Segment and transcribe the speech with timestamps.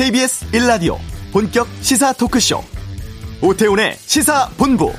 [0.00, 0.96] KBS 1라디오
[1.30, 2.64] 본격 시사 토크쇼
[3.42, 4.90] 오태훈의 시사본부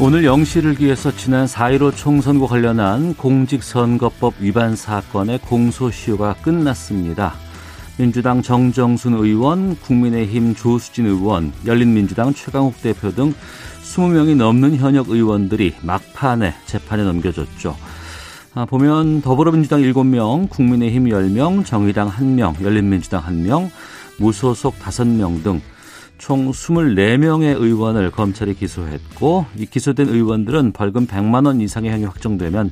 [0.00, 7.34] 오늘 영시를 기해서 지난 4.15 총선과 관련한 공직선거법 위반 사건의 공소시효가 끝났습니다.
[7.96, 13.34] 민주당 정정순 의원, 국민의힘 조수진 의원, 열린민주당 최강욱 대표 등
[13.92, 17.76] 20명이 넘는 현역 의원들이 막판에 재판에 넘겨졌죠.
[18.54, 23.70] 아, 보면 더불어민주당 7명, 국민의힘 10명, 정의당 1명, 열린민주당 1명,
[24.18, 25.60] 무소속 5명 등
[26.22, 32.70] 총 24명의 의원을 검찰이 기소했고 이 기소된 의원들은 벌금 100만 원 이상의 형이 확정되면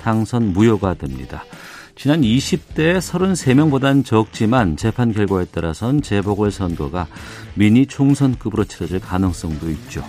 [0.00, 1.44] 당선 무효가 됩니다.
[1.96, 7.08] 지난 20대 33명보단 적지만 재판 결과에 따라선 재보궐선거가
[7.54, 10.04] 미니 총선급으로 치러질 가능성도 있죠.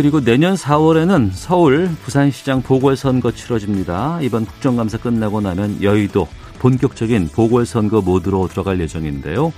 [0.00, 4.18] 그리고 내년 4월에는 서울, 부산시장 보궐선거 치러집니다.
[4.22, 6.26] 이번 국정감사 끝나고 나면 여의도
[6.58, 9.52] 본격적인 보궐선거 모드로 들어갈 예정인데요.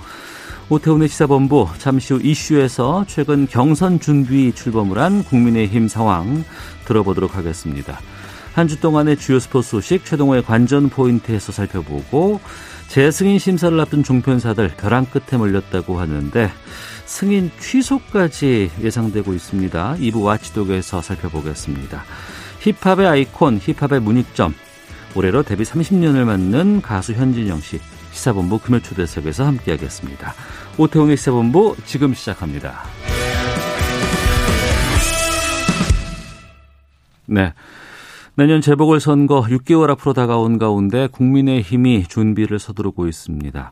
[0.67, 6.43] 오태훈의 시사본부 잠시 후 이슈에서 최근 경선 준비 출범을 한 국민의힘 상황
[6.83, 8.01] 들어보도록 하겠습니다.
[8.53, 12.41] 한 주 동안의 주요 스포츠 소식 최동호의 관전 포인트에서 살펴보고
[12.89, 16.51] 재승인 심사를 앞둔 종편사들 벼랑 끝에 몰렸다고 하는데
[17.13, 19.97] 승인 취소까지 예상되고 있습니다.
[19.97, 22.03] 2부 와치독에서 살펴보겠습니다.
[22.61, 24.55] 힙합의 아이콘, 힙합의 문익점,
[25.15, 27.79] 올해로 데뷔 30년을 맞는 가수 현진영 씨
[28.11, 30.33] 시사본부 금요 초대석에서 함께하겠습니다.
[30.79, 32.81] 오태훈의 시사본부 지금 시작합니다.
[37.27, 37.53] 네.
[38.33, 43.71] 내년 재보궐선거 6개월 앞으로 다가온 가운데 국민의힘이 준비를 서두르고 있습니다.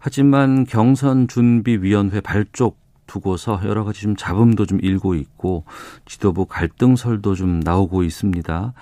[0.00, 5.64] 하지만 경선 준비위원회 발족 두고서 여러 가지 좀 잡음도 좀 일고 있고
[6.06, 8.72] 지도부 갈등설도 좀 나오고 있습니다.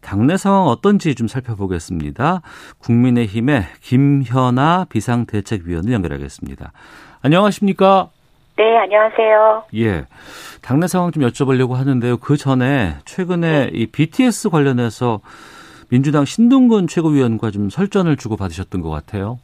[0.00, 2.40] 당내 상황 어떤지 좀 살펴보겠습니다.
[2.78, 6.72] 국민의힘의 김현아 비상대책위원을 연결하겠습니다.
[7.22, 8.08] 안녕하십니까?
[8.56, 9.64] 네, 안녕하세요.
[9.74, 10.06] 예.
[10.62, 12.18] 당내 상황 좀 여쭤보려고 하는데요.
[12.18, 13.70] 그 전에 최근에 네.
[13.72, 15.20] 이 BTS 관련해서
[15.88, 19.38] 민주당 신동근 최고위원과 좀 설전을 주고 받으셨던 것 같아요.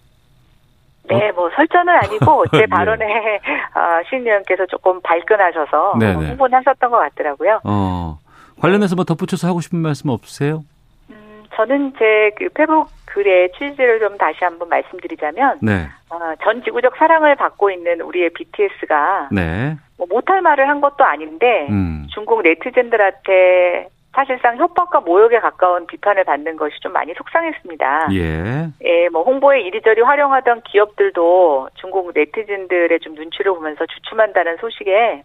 [1.19, 3.37] 네, 뭐 설전은 아니고 제 발언에 네.
[3.75, 6.28] 어, 신 의원께서 조금 발끈하셔서 네네.
[6.28, 7.60] 홍보는 하셨던 것 같더라고요.
[7.65, 8.19] 어,
[8.60, 10.62] 관련해서 뭐 덧붙여서 하고 싶은 말씀 없으세요?
[11.10, 15.88] 음, 저는 제 그 페북 글의 취지를 좀 다시 한번 말씀드리자면, 네.
[16.10, 19.76] 어, 전 지구적 사랑을 받고 있는 우리의 BTS가 네.
[19.99, 22.06] 뭐 못할 말을 한 것도 아닌데 음.
[22.15, 28.09] 중국 네티즌들한테 사실상 협박과 모욕에 가까운 비판을 받는 것이 좀 많이 속상했습니다.
[28.12, 28.69] 예.
[28.82, 35.22] 예, 뭐 홍보에 이리저리 활용하던 기업들도 중국 네티즌들의 좀 눈치를 보면서 주춤한다는 소식에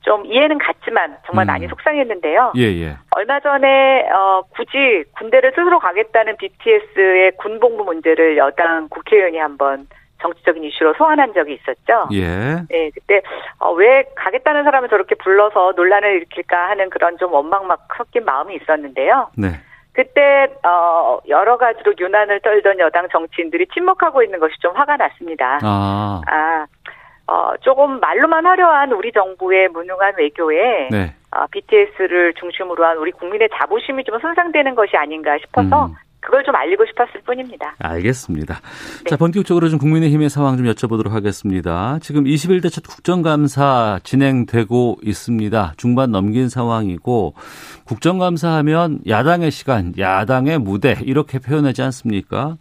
[0.00, 1.48] 좀 이해는 갔지만 정말 음.
[1.48, 2.52] 많이 속상했는데요.
[2.56, 2.96] 예, 예.
[3.16, 9.88] 얼마 전에 어 굳이 군대를 스스로 가겠다는 BTS의 군복무 문제를 여당 국회의원이 한번
[10.26, 12.08] 정치적인 이슈로 소환한 적이 있었죠.
[12.12, 12.62] 예.
[12.68, 13.22] 네, 그때
[13.58, 18.56] 어, 왜 가겠다는 사람을 저렇게 불러서 논란을 일으킬까 하는 그런 좀 원망 막 섞인 마음이
[18.56, 19.30] 있었는데요.
[19.36, 19.48] 네.
[19.92, 25.58] 그때 어 여러 가지로 유난을 떨던 여당 정치인들이 침묵하고 있는 것이 좀 화가 났습니다.
[25.62, 26.66] 아, 아
[27.28, 31.14] 어, 조금 말로만 화려한 우리 정부의 무능한 외교에 네.
[31.30, 35.94] 어, BTS를 중심으로 한 우리 국민의 자부심이 좀 손상되는 것이 아닌가 싶어서 음.
[36.26, 37.76] 그걸 좀 알리고 싶었을 뿐입니다.
[37.78, 38.54] 알겠습니다.
[38.54, 39.10] 네.
[39.10, 41.98] 자, 본격적으로 좀 국민의힘의 상황 좀 여쭤보도록 하겠습니다.
[42.02, 45.74] 지금 21대 첫 국정감사 진행되고 있습니다.
[45.76, 47.34] 중반 넘긴 상황이고
[47.84, 52.56] 국정감사 하면 야당의 시간, 야당의 무대 이렇게 표현하지 않습니까?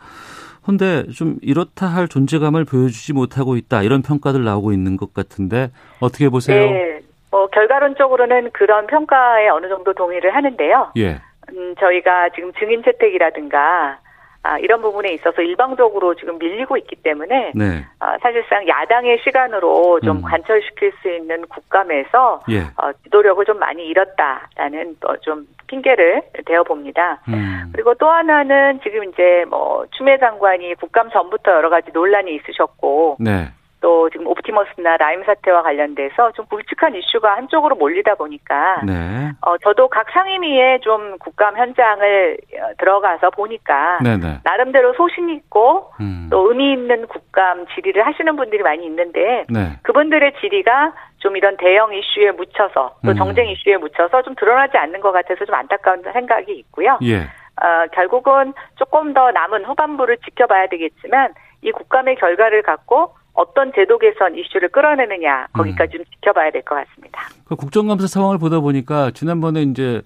[0.63, 6.29] 근데 좀 이렇다 할 존재감을 보여주지 못하고 있다 이런 평가들 나오고 있는 것 같은데 어떻게
[6.29, 6.71] 보세요?
[6.71, 6.99] 네.
[7.31, 10.91] 어, 결과론적으로는 그런 평가에 어느 정도 동의를 하는데요.
[10.97, 11.19] 예.
[11.53, 13.99] 음, 저희가 지금 증인 채택이라든가
[14.45, 17.83] 아, 이런 부분에 있어서 일방적으로 지금 밀리고 있기 때문에 네.
[17.99, 20.21] 아, 사실상 야당의 시간으로 좀 음.
[20.21, 22.59] 관철시킬 수 있는 국감에서 예.
[22.77, 27.19] 어, 지도력을 좀 많이 잃었다라는 어, 좀 핑계를 대어 봅니다.
[27.27, 27.71] 음.
[27.73, 33.47] 그리고 또 하나는 지금 이제 뭐 추미애 장관이 국감 전부터 여러 가지 논란이 있으셨고 네.
[33.81, 39.31] 또 지금 옵티머스나 라임 사태와 관련돼서 좀 굵직한 이슈가 한쪽으로 몰리다 보니까 네.
[39.41, 44.39] 어 저도 각 상임위에 좀 국감 현장을 어, 들어가서 보니까 네네.
[44.43, 46.27] 나름대로 소신 있고 음.
[46.31, 49.77] 또 의미 있는 국감 질의를 하시는 분들이 많이 있는데 네.
[49.83, 53.15] 그분들의 질의가 좀 이런 대형 이슈에 묻혀서 또 음.
[53.15, 56.97] 정쟁 이슈에 묻혀서 좀 드러나지 않는 것 같아서 좀 안타까운 생각이 있고요.
[57.03, 57.17] 예.
[57.61, 64.35] 어, 결국은 조금 더 남은 후반부를 지켜봐야 되겠지만 이 국감의 결과를 갖고 어떤 제도 개선
[64.35, 66.03] 이슈를 끌어내느냐 거기까지 음.
[66.03, 67.19] 좀 지켜봐야 될 것 같습니다.
[67.45, 70.01] 그 국정감사 상황을 보다 보니까 지난번에 이제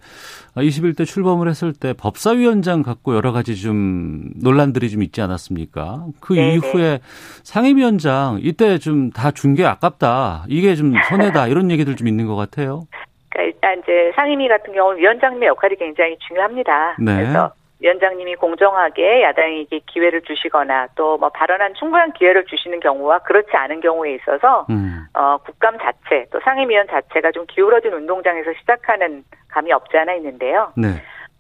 [0.56, 6.06] 21대 출범을 했을 때 법사위원장 갖고 여러 가지 좀 논란들이 좀 있지 않았습니까?
[6.20, 6.54] 그 네네.
[6.56, 7.00] 이후에
[7.44, 10.46] 상임위원장 이때 좀 다 준 게 아깝다.
[10.48, 11.48] 이게 좀 손해다.
[11.48, 12.84] 이런 얘기들 좀 있는 것 같아요.
[13.30, 16.96] 그러니까 일단 이제 상임위 같은 경우는 위원장님의 역할이 굉장히 중요합니다.
[17.00, 17.16] 네.
[17.16, 23.82] 그래서 위원장님이 공정하게 야당에게 기회를 주시거나 또 뭐 발언한 충분한 기회를 주시는 경우와 그렇지 않은
[23.82, 25.06] 경우에 있어서 음.
[25.14, 30.72] 어, 국감 자체 또 상임위원 자체가 좀 기울어진 운동장에서 시작하는 감이 없지 않아 있는데요.
[30.78, 30.88] 네.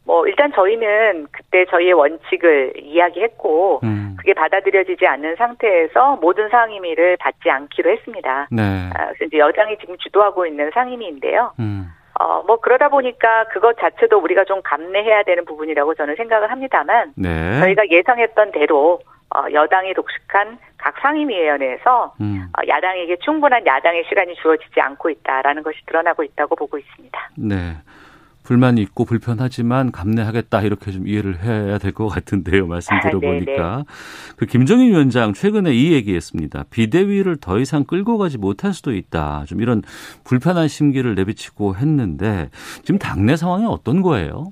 [0.06, 4.15] 뭐 일단 저희는 그때 저희의 원칙을 이야기했고 음.
[4.18, 8.47] 그게 받아들여지지 않는 상태에서 모든 상임위를 받지 않기로 했습니다.
[8.51, 8.89] 네.
[8.95, 11.53] 아, 그래서 이제 여당이 지금 주도하고 있는 상임위인데요.
[11.59, 11.89] 음.
[12.19, 17.60] 어, 뭐 그러다 보니까 그것 자체도 우리가 좀 감내해야 되는 부분이라고 저는 생각을 합니다만 네.
[17.62, 19.00] 저희가 예상했던 대로
[19.33, 22.50] 어, 여당이 독식한 각 상임위원회에서 음.
[22.57, 27.30] 어, 야당에게 충분한 야당의 시간이 주어지지 않고 있다라는 것이 드러나고 있다고 보고 있습니다.
[27.38, 27.56] 네.
[28.49, 32.65] 불만이 있고 불편하지만 감내하겠다 이렇게 좀 이해를 해야 될 것 같은데요.
[32.65, 33.83] 말씀 아, 들어보니까 아,
[34.37, 36.63] 그 김정인 위원장 최근에 이 얘기했습니다.
[36.71, 39.43] 비대위를 더 이상 끌고 가지 못할 수도 있다.
[39.47, 39.83] 좀 이런
[40.25, 42.49] 불편한 심기를 내비치고 했는데
[42.83, 44.51] 지금 당내 상황이 어떤 거예요?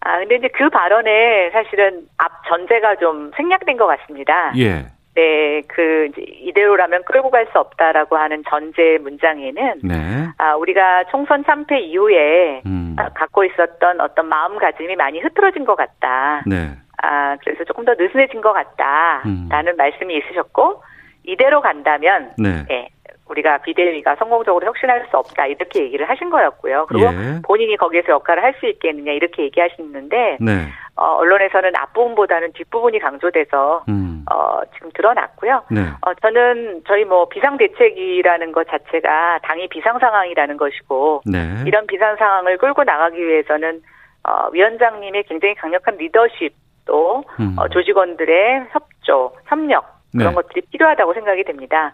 [0.00, 4.52] 아 근데 이제 그 발언에 사실은 앞 전제가 좀 생략된 것 같습니다.
[4.56, 4.86] 예.
[5.14, 9.94] 네, 그 이대로라면 끌고 갈 수 없다라고 하는 전제 문장에는 네.
[10.38, 12.96] 아, 우리가 총선 참패 이후에 음.
[12.98, 16.42] 아, 갖고 있었던 어떤 마음가짐이 많이 흐트러진 것 같다.
[16.46, 16.70] 네.
[17.02, 19.76] 아, 그래서 조금 더 느슨해진 것 같다라는 음.
[19.76, 20.82] 말씀이 있으셨고
[21.24, 22.64] 이대로 간다면 네.
[22.68, 22.88] 네.
[23.26, 26.86] 우리가 비대위가 성공적으로 혁신할 수 없다 이렇게 얘기를 하신 거였고요.
[26.88, 27.40] 그리고 예.
[27.42, 30.68] 본인이 거기에서 역할을 할 수 있겠느냐 이렇게 얘기하시는데 네.
[30.96, 34.24] 어, 언론에서는 앞부분보다는 뒷부분이 강조돼서 음.
[34.30, 35.64] 어, 지금 드러났고요.
[35.70, 35.80] 네.
[36.02, 41.64] 어, 저는 저희 뭐 비상 대책이라는 것 자체가 당이 비상 상황이라는 것이고 네.
[41.66, 43.82] 이런 비상 상황을 끌고 나가기 위해서는
[44.22, 46.54] 어, 위원장님의 굉장히 강력한 리더십
[46.86, 47.56] 또 음.
[47.58, 50.34] 어, 조직원들의 협조, 협력 그런 네.
[50.34, 51.92] 것들이 필요하다고 생각이 됩니다.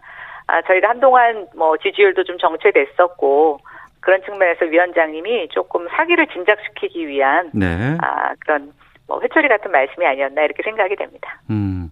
[0.51, 3.61] 아, 저희가 한동안 뭐 지지율도 좀 정체됐었고
[4.01, 7.97] 그런 측면에서 위원장님이 조금 사기를 진작시키기 위한 네.
[8.01, 8.73] 아, 그런
[9.07, 11.41] 뭐 회초리 같은 말씀이 아니었나 이렇게 생각이 됩니다.
[11.51, 11.91] 음.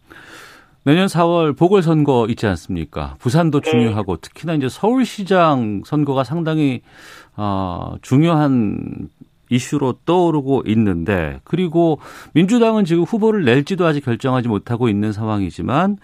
[0.84, 3.14] 내년 4월 보궐선거 있지 않습니까?
[3.20, 3.70] 부산도 네.
[3.70, 6.82] 중요하고 특히나 이제 서울시장 선거가 상당히
[7.36, 9.08] 어, 중요한
[9.50, 12.00] 이슈로 떠오르고 있는데 그리고
[12.34, 15.98] 민주당은 지금 후보를 낼지도 아직 결정하지 못하고 있는 상황이지만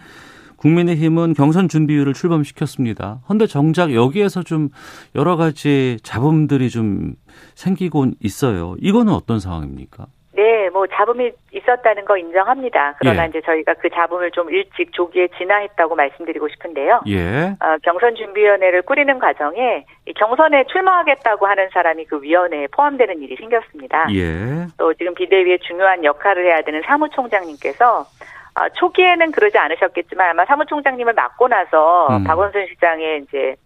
[0.65, 3.19] 국민의힘은 경선 준비율을 출범시켰습니다.
[3.27, 4.71] 그런데 정작 여기에서 좀
[5.15, 7.13] 여러 가지 잡음들이 좀
[7.55, 8.75] 생기곤 있어요.
[8.81, 10.07] 이거는 어떤 상황입니까?
[10.33, 12.97] 네, 뭐 잡음이 있었다는 거 인정합니다.
[12.99, 13.29] 그러나 예.
[13.29, 17.03] 이제 저희가 그 잡음을 좀 일찍 조기에 진화했다고 말씀드리고 싶은데요.
[17.09, 17.55] 예.
[17.61, 24.07] 어, 경선 준비위원회를 꾸리는 과정에 이 경선에 출마하겠다고 하는 사람이 그 위원회에 포함되는 일이 생겼습니다.
[24.13, 24.67] 예.
[24.79, 28.07] 또 지금 비대위의 중요한 역할을 해야 되는 사무총장님께서
[28.55, 32.25] 아, 초기에는 그러지 않으셨겠지만 아마 사무총장님을 맡고 나서 음.
[32.25, 33.57] 박원순 시장의 이제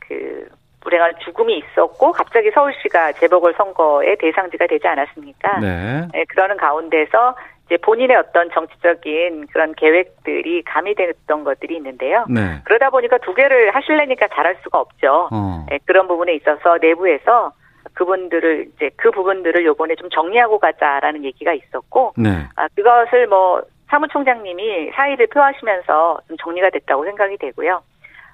[0.00, 0.48] 그
[0.80, 5.58] 불행한 죽음이 있었고 갑자기 서울시가 재보궐 선거의 대상지가 되지 않았습니까?
[5.60, 6.08] 네.
[6.12, 6.24] 네.
[6.28, 7.36] 그러는 가운데서
[7.66, 12.24] 이제 본인의 어떤 정치적인 그런 계획들이 가미됐던 것들이 있는데요.
[12.28, 12.60] 네.
[12.64, 15.28] 그러다 보니까 두 개를 하실래니까 잘할 수가 없죠.
[15.32, 15.66] 어.
[15.68, 17.52] 네, 그런 부분에 있어서 내부에서
[17.94, 22.46] 그분들을 이제 그 부분들을 요번에 좀 정리하고 가자라는 얘기가 있었고, 네.
[22.54, 23.62] 아, 그것을 뭐
[23.96, 27.82] 사무총장님이 사의를 표하시면서 좀 정리가 됐다고 생각이 되고요.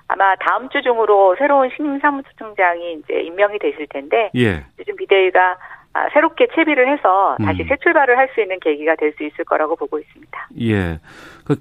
[0.09, 4.65] 아마 다음 주 중으로 새로운 신임 사무총장이 이제 임명이 되실 텐데 예.
[4.79, 5.57] 요즘 비대위가
[5.95, 7.69] 아, 새롭게 채비를 해서 다시 음.
[7.69, 10.49] 새 출발을 할 수 있는 계기가 될 수 있을 거라고 보고 있습니다.
[10.63, 10.99] 예.
[11.45, 11.57] 그,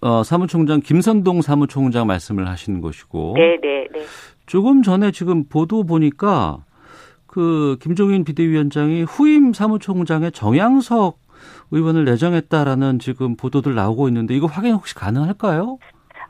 [0.00, 3.34] 어, 사무총장 김선동 사무총장 말씀을 하시는 것이고.
[3.36, 4.00] 네, 네, 네.
[4.46, 6.58] 조금 전에 지금 보도 보니까
[7.26, 11.21] 그 김종인 비대위원장이 후임 사무총장의 정양석
[11.72, 15.78] 의원을 내정했다라는 지금 보도들 나오고 있는데 이거 확인 혹시 가능할까요?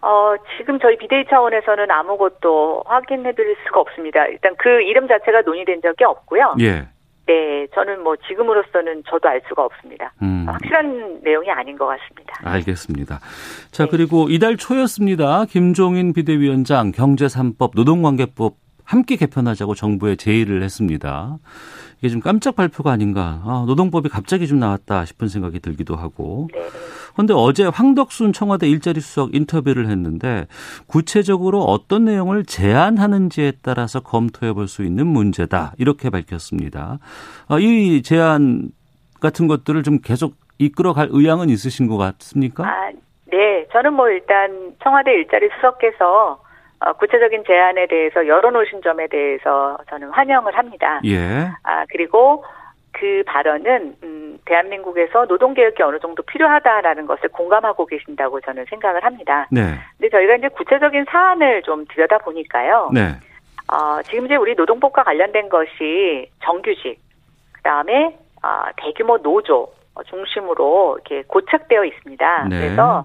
[0.01, 4.27] 어, 지금 저희 비대위 차원에서는 아무것도 확인해 드릴 수가 없습니다.
[4.27, 6.57] 일단 그 이름 자체가 논의된 적이 없고요.
[6.61, 6.89] 예.
[7.27, 10.13] 네, 저는 뭐 지금으로서는 저도 알 수가 없습니다.
[10.23, 10.45] 음.
[10.49, 12.35] 확실한 내용이 아닌 것 같습니다.
[12.43, 13.21] 알겠습니다.
[13.71, 13.91] 자, 네.
[13.91, 15.45] 그리고 이달 초였습니다.
[15.45, 21.39] 김종인 비대위원장 경제 3법 노동관계법 함께 개편하자고 정부에 제의를 했습니다.
[22.03, 23.41] 이게 좀 깜짝 발표가 아닌가.
[23.45, 26.49] 아, 노동법이 갑자기 좀 나왔다 싶은 생각이 들기도 하고.
[27.15, 27.41] 그런데 네.
[27.41, 30.47] 어제 황덕순 청와대 일자리 수석 인터뷰를 했는데
[30.89, 35.75] 구체적으로 어떤 내용을 제안하는지에 따라서 검토해 볼 수 있는 문제다.
[35.79, 36.99] 이렇게 밝혔습니다.
[37.49, 38.71] 아, 이 제안
[39.21, 42.65] 같은 것들을 좀 계속 이끌어갈 의향은 있으신 것 같습니까?
[42.65, 42.91] 아,
[43.27, 46.41] 네, 저는 뭐 일단 청와대 일자리 수석께서
[46.85, 51.01] 어, 구체적인 제안에 대해서 열어놓으신 점에 대해서 저는 환영을 합니다.
[51.05, 51.49] 예.
[51.63, 52.45] 아 그리고
[52.93, 59.47] 그 발언은 음, 대한민국에서 노동 개혁이 어느 정도 필요하다라는 것을 공감하고 계신다고 저는 생각을 합니다.
[59.51, 59.79] 네.
[59.97, 62.91] 근데 저희가 이제 구체적인 사안을 좀 들여다 보니까요.
[62.93, 63.15] 네.
[63.73, 66.99] 어, 지금 이제 우리 노동법과 관련된 것이 정규직,
[67.53, 69.73] 그 다음에 어, 대규모 노조
[70.07, 72.49] 중심으로 이렇게 고착되어 있습니다.
[72.49, 72.57] 네.
[72.57, 73.05] 그래서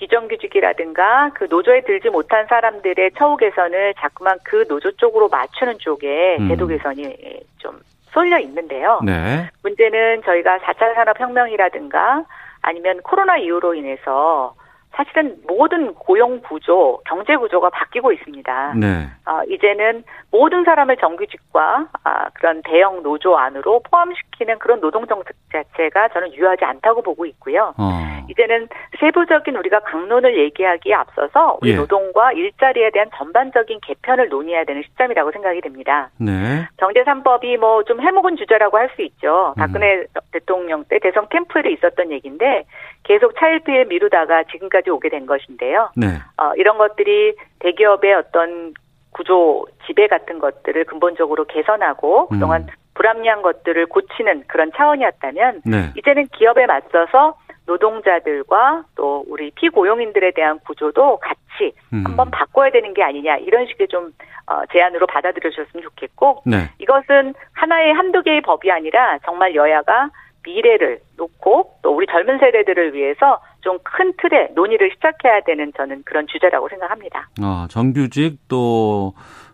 [0.00, 6.48] 비정규직이라든가 그 노조에 들지 못한 사람들의 처우 개선을 자꾸만 그 노조 쪽으로 맞추는 쪽에 음.
[6.48, 7.78] 제도 개선이 좀
[8.10, 9.00] 쏠려 있는데요.
[9.04, 9.48] 네.
[9.62, 12.24] 문제는 저희가 4차 산업혁명이라든가
[12.62, 14.54] 아니면 코로나 이후로 인해서
[14.92, 18.74] 사실은 모든 고용 구조, 경제 구조가 바뀌고 있습니다.
[18.74, 19.08] 네.
[19.24, 20.02] 어, 이제는
[20.32, 26.64] 모든 사람을 정규직과 아, 그런 대형 노조 안으로 포함시키는 그런 노동 정책 자체가 저는 유효하지
[26.64, 27.72] 않다고 보고 있고요.
[27.78, 28.19] 어.
[28.30, 28.68] 이제는
[29.00, 31.76] 세부적인 우리가 강론을 얘기하기에 앞서서 우리 예.
[31.76, 36.10] 노동과 일자리에 대한 전반적인 개편을 논의해야 되는 시점이라고 생각이 됩니다.
[36.18, 36.66] 네.
[36.78, 39.54] 경제 3법이 뭐 좀 해묵은 주제라고 할 수 있죠.
[39.56, 42.64] 박근혜 대통령 때 대선 캠프에 있었던 얘기인데
[43.04, 45.90] 계속 차일피일 미루다가 지금까지 오게 된 것인데요.
[45.96, 46.06] 네.
[46.36, 48.74] 어, 이런 것들이 대기업의 어떤
[49.12, 52.34] 구조 지배 같은 것들을 근본적으로 개선하고 음.
[52.34, 55.92] 그동안 불합리한 것들을 고치는 그런 차원이었다면 네.
[55.96, 57.36] 이제는 기업에 맞서서
[57.70, 62.02] 노동자들과 또 우리 피고용인들에 대한 구조도 같이 음.
[62.04, 64.12] 한번 바꿔야 되는 게 아니냐 이런 식의 좀
[64.46, 66.70] 어, 제안으로 받아들여 주셨으면 좋겠고 네.
[66.78, 70.10] 이것은 하나의 한두 개의 법이 아니라 정말 여야가
[70.42, 76.26] 미래를 놓고 또 우리 젊은 세대들을 위해서 좀 큰 틀의 논의를 시작해야 되는 저는 그런
[76.26, 77.28] 주제라고 생각합니다.
[77.42, 79.12] 어, 정규직 또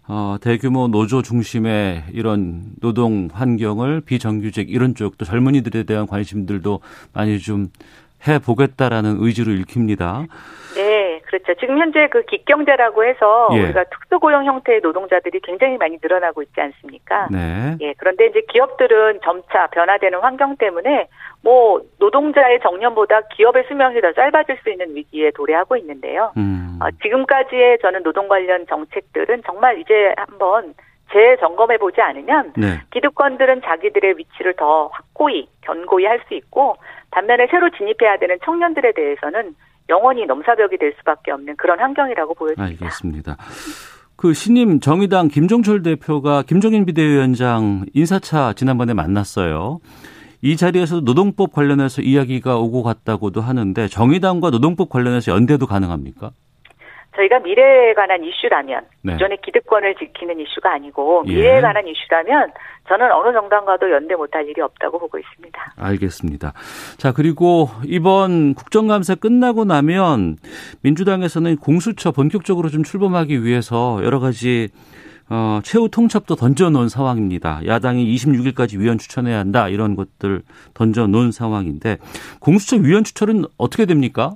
[0.08, 6.80] 어, 대규모 노조 중심의 이런 노동 환경을 비정규직 이런 쪽또 젊은이들에 대한 관심들도
[7.12, 7.68] 많이 좀
[8.28, 10.26] 해보겠다라는 의지를 읽힙니다.
[10.74, 11.54] 네, 그렇죠.
[11.54, 13.62] 지금 현재 그 기경제라고 해서 예.
[13.62, 17.28] 우리가 특수고용 형태의 노동자들이 굉장히 많이 늘어나고 있지 않습니까?
[17.30, 17.76] 네.
[17.80, 21.08] 예, 그런데 이제 기업들은 점차 변화되는 환경 때문에
[21.42, 26.32] 뭐 노동자의 정년보다 기업의 수명이 더 짧아질 수 있는 위기에 도래하고 있는데요.
[26.36, 26.78] 음.
[26.82, 30.74] 어, 지금까지의 저는 노동 관련 정책들은 정말 이제 한번
[31.12, 32.80] 재점검해 보지 않으면 네.
[32.90, 36.76] 기득권들은 자기들의 위치를 더 확고히 견고히 할 수 있고
[37.16, 39.54] 반면에 새로 진입해야 되는 청년들에 대해서는
[39.88, 42.62] 영원히 넘사벽이 될 수밖에 없는 그런 환경이라고 보여집니다.
[42.62, 43.36] 알겠습니다.
[44.16, 49.78] 그 신임 정의당 김종철 대표가 김종인 비대위원장 인사차 지난번에 만났어요.
[50.42, 56.32] 이 자리에서 노동법 관련해서 이야기가 오고 갔다고도 하는데 정의당과 노동법 관련해서 연대도 가능합니까?
[57.16, 59.12] 저희가 미래에 관한 이슈라면 네.
[59.14, 61.34] 기존의 기득권을 지키는 이슈가 아니고 예.
[61.34, 62.52] 미래에 관한 이슈라면
[62.88, 65.74] 저는 어느 정당과도 연대 못할 일이 없다고 보고 있습니다.
[65.76, 66.52] 알겠습니다.
[66.98, 70.36] 자, 그리고 이번 국정감사 끝나고 나면
[70.82, 74.68] 민주당에서는 공수처 본격적으로 좀 출범하기 위해서 여러 가지
[75.28, 77.60] 어, 최후 통첩도 던져놓은 상황입니다.
[77.66, 80.42] 야당이 26일까지 위원 추천해야 한다 이런 것들
[80.74, 81.98] 던져놓은 상황인데
[82.38, 84.34] 공수처 위원 추천은 어떻게 됩니까?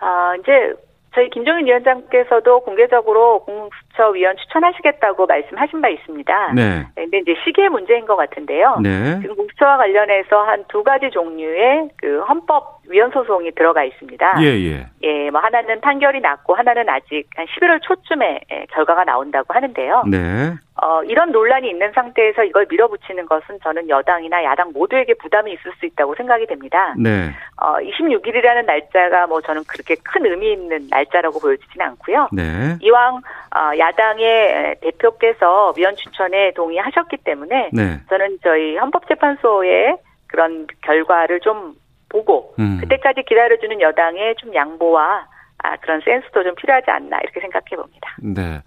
[0.00, 0.74] 아, 이제
[1.16, 6.52] 저희 김종인 위원장께서도 공개적으로 공수처 위원 추천하시겠다고 말씀하신 바 있습니다.
[6.52, 6.86] 네.
[6.94, 8.80] 근데 이제 시기의 문제인 것 같은데요.
[8.82, 9.18] 네.
[9.22, 14.34] 지금 공수처와 관련해서 한 두 가지 종류의 그 헌법 위헌 소송이 들어가 있습니다.
[14.42, 14.86] 예, 예.
[15.02, 20.04] 예, 뭐 하나는 판결이 났고 하나는 아직 한 11월 초쯤에 예, 결과가 나온다고 하는데요.
[20.10, 20.54] 네.
[20.82, 25.86] 어, 이런 논란이 있는 상태에서 이걸 밀어붙이는 것은 저는 여당이나 야당 모두에게 부담이 있을 수
[25.86, 26.94] 있다고 생각이 됩니다.
[26.98, 27.30] 네.
[27.56, 32.28] 어, 26일이라는 날짜가 뭐 저는 그렇게 큰 의미 있는 날짜라고 보여지지는 않고요.
[32.32, 32.76] 네.
[32.80, 38.00] 이왕 어, 야당의 대표께서 위원 추천에 동의하셨기 때문에 네.
[38.10, 41.74] 저는 저희 헌법재판소의 그런 결과를 좀
[42.10, 42.78] 보고 음.
[42.82, 45.26] 그때까지 기다려주는 여당의 좀 양보와
[45.58, 48.14] 아, 그런 센스도 좀 필요하지 않나 이렇게 생각해 봅니다.
[48.22, 48.60] 네.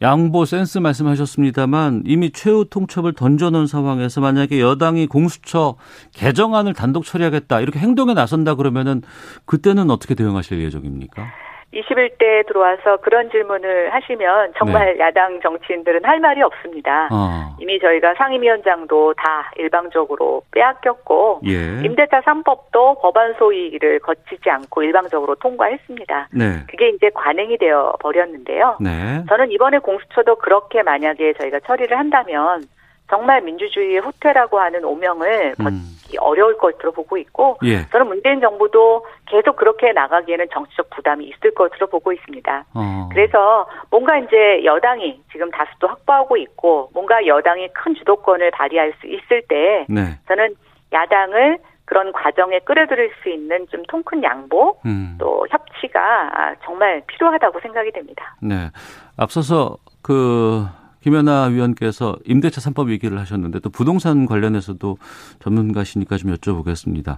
[0.00, 5.76] 양보 센스 말씀하셨습니다만 이미 최후 통첩을 던져놓은 상황에서 만약에 여당이 공수처
[6.12, 9.02] 개정안을 단독 처리하겠다 이렇게 행동에 나선다 그러면은
[9.44, 11.47] 그때는 어떻게 대응하실 예정입니까?
[11.72, 17.08] 21대 들어와서 그런 질문을 하시면 정말 야당 정치인들은 할 말이 없습니다.
[17.12, 17.54] 어.
[17.60, 21.82] 이미 저희가 상임위원장도 다 일방적으로 빼앗겼고 예.
[21.84, 26.28] 임대차 3법도 법안 소위를 거치지 않고 일방적으로 통과했습니다.
[26.32, 26.44] 네.
[26.70, 28.78] 그게 이제 관행이 되어 버렸는데요.
[28.80, 29.24] 네.
[29.28, 32.62] 저는 이번에 공수처도 그렇게 만약에 저희가 처리를 한다면
[33.08, 35.64] 정말 민주주의의 후퇴라고 하는 오명을 음.
[35.64, 37.86] 벗기 어려울 것으로 보고 있고 예.
[37.90, 42.64] 저는 문재인 정부도 계속 그렇게 나가기에는 정치적 부담이 있을 것으로 보고 있습니다.
[42.74, 43.08] 어.
[43.12, 49.42] 그래서 뭔가 이제 여당이 지금 다수도 확보하고 있고 뭔가 여당이 큰 주도권을 발휘할 수 있을
[49.48, 50.18] 때 네.
[50.28, 50.54] 저는
[50.92, 55.16] 야당을 그런 과정에 끌어들일 수 있는 좀 통 큰 양보 음.
[55.18, 58.36] 또 협치가 아, 정말 필요하다고 생각이 됩니다.
[58.42, 58.70] 네.
[59.16, 60.66] 앞서서 그
[61.02, 64.96] 김연아 위원께서 임대차 3법 얘기를 하셨는데 또 부동산 관련해서도
[65.40, 67.16] 전문가시니까 좀 여쭤보겠습니다.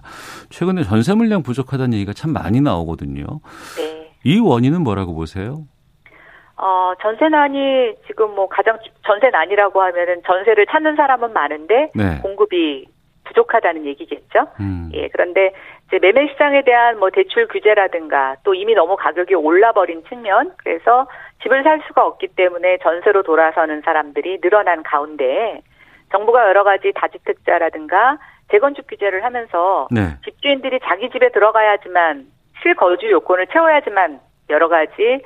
[0.49, 3.25] 최근에 전세 물량 부족하다는 얘기가 참 많이 나오거든요.
[3.77, 4.11] 네.
[4.23, 5.65] 이 원인은 뭐라고 보세요?
[6.57, 12.19] 어, 전세난이 지금 뭐 가장 전세난이라고 하면은 전세를 찾는 사람은 많은데 네.
[12.21, 12.85] 공급이
[13.23, 14.47] 부족하다는 얘기겠죠.
[14.59, 14.91] 음.
[14.93, 15.53] 예, 그런데
[15.91, 21.05] 이제 매매 시장에 대한 뭐 대출 규제라든가 또 이미 너무 가격이 올라버린 측면, 그래서
[21.43, 25.61] 집을 살 수가 없기 때문에 전세로 돌아서는 사람들이 늘어난 가운데
[26.11, 28.19] 정부가 여러 가지 다주택자라든가
[28.49, 30.15] 재건축 규제를 하면서 네.
[30.23, 32.25] 집주인들이 자기 집에 들어가야지만
[32.61, 35.21] 실거주 요건을 채워야지만 여러 가지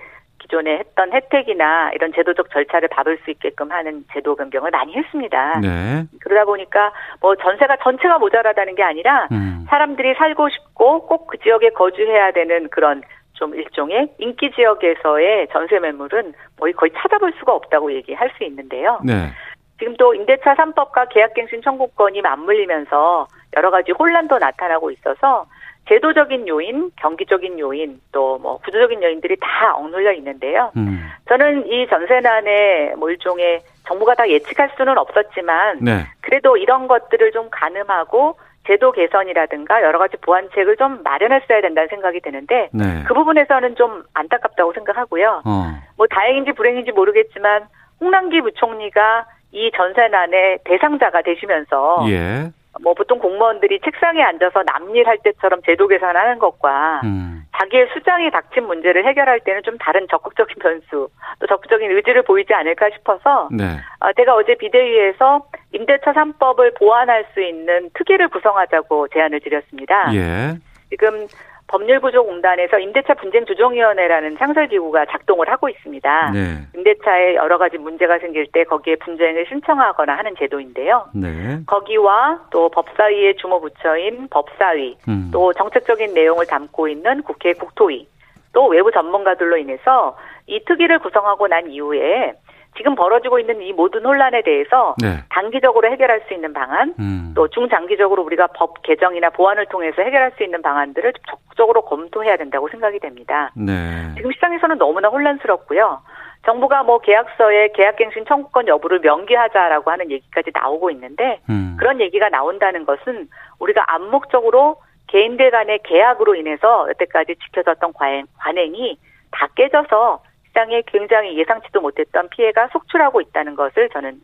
[0.45, 5.59] 기존에 했던 혜택이나 이런 제도적 절차를 밟을 수 있게끔 하는 제도 변경을 많이 했습니다.
[5.59, 6.03] 네.
[6.21, 9.65] 그러다 보니까 뭐 전세가 전체가 모자라다는 게 아니라 음.
[9.69, 13.01] 사람들이 살고 싶고 꼭 그 지역에 거주해야 되는 그런
[13.33, 18.99] 좀 일종의 인기 지역에서의 전세 매물은 거의 거의 찾아볼 수가 없다고 얘기할 수 있는데요.
[19.03, 19.31] 네.
[19.77, 25.45] 지금 또 임대차 3법과 계약갱신 청구권이 맞물리면서 여러 가지 혼란도 나타나고 있어서
[25.87, 30.71] 제도적인 요인, 경기적인 요인, 또 뭐 구조적인 요인들이 다 억눌려 있는데요.
[30.77, 31.09] 음.
[31.29, 36.05] 저는 이 전세난의 뭐 일종의 정부가 다 예측할 수는 없었지만 네.
[36.21, 38.37] 그래도 이런 것들을 좀 가늠하고
[38.67, 43.03] 제도 개선이라든가 여러 가지 보완책을 좀 마련했어야 된다는 생각이 드는데 네.
[43.07, 45.43] 그 부분에서는 좀 안타깝다고 생각하고요.
[45.45, 45.73] 어.
[45.97, 47.67] 뭐 다행인지 불행인지 모르겠지만
[48.01, 52.51] 홍남기 부총리가 이 전세난의 대상자가 되시면서 예.
[52.82, 57.46] 뭐 보통 공무원들이 책상에 앉아서 남일할 때처럼 제도 계산하는 것과 음.
[57.58, 62.89] 자기의 수장이 닥친 문제를 해결할 때는 좀 다른 적극적인 변수 또 적극적인 의지를 보이지 않을까
[62.96, 63.63] 싶어서 네.
[64.00, 70.13] 어, 제가 어제 비대위에서 임대차 3법을 보완할 수 있는 특위를 구성하자고 제안을 드렸습니다.
[70.13, 70.55] 예.
[70.89, 71.27] 지금
[71.67, 76.31] 법률구조공단에서 임대차 분쟁 조정위원회라는 상설기구가 작동을 하고 있습니다.
[76.31, 76.39] 네.
[76.75, 81.07] 임대차에 여러 가지 문제가 생길 때 거기에 분쟁을 신청하거나 하는 제도인데요.
[81.13, 81.59] 네.
[81.66, 85.29] 거기와 또 법사위의 주모 부처인 법사위, 음.
[85.33, 88.07] 또 정책적인 내용을 담고 있는 국회 국토위,
[88.53, 92.33] 또 외부 전문가들로 인해서 이 특위를 구성하고 난 이후에
[92.77, 95.24] 지금 벌어지고 있는 이 모든 혼란에 대해서 네.
[95.29, 97.33] 단기적으로 해결할 수 있는 방안, 음.
[97.35, 103.00] 또 중장기적으로 우리가 법 개정이나 보완을 통해서 해결할 수 있는 방안들을 적극적으로 검토해야 된다고 생각이
[103.00, 103.51] 됩니다.
[103.55, 103.74] 네.
[104.16, 106.01] 지금 시장에서는 너무나 혼란스럽고요.
[106.46, 111.75] 정부가 뭐 계약서에 계약갱신 청구권 여부를 명기하자라고 하는 얘기까지 나오고 있는데 음.
[111.79, 113.27] 그런 얘기가 나온다는 것은
[113.59, 118.98] 우리가 암묵적으로 개인들 간의 계약으로 인해서 여태까지 지켜졌던 관행, 관행이
[119.31, 120.22] 다 깨져서
[120.55, 124.22] 시장에 굉장히 예상치도 못했던 피해가 속출하고 있다는 것을 저는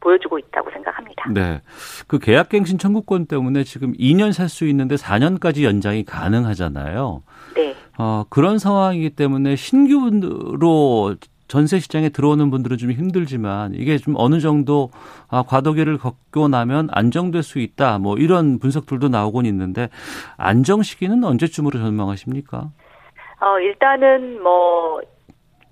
[0.00, 1.30] 보여주고 있다고 생각합니다.
[1.30, 1.60] 네.
[2.06, 7.22] 그 계약갱신 청구권 때문에 지금 2년 살 수 있는데 4년까지 연장이 가능하잖아요.
[7.54, 7.74] 네.
[7.98, 11.16] 어, 그런 상황이기 때문에 신규로
[11.48, 14.90] 전세 시장에 들어오는 분들은 좀 힘들지만 이게 좀 어느 정도
[15.28, 17.98] 아, 과도기를 겪고 나면 안정될 수 있다.
[17.98, 19.88] 뭐 이런 분석들도 나오곤 있는데
[20.36, 22.70] 안정 시기는 언제쯤으로 전망하십니까?
[23.40, 25.00] 어, 일단은 뭐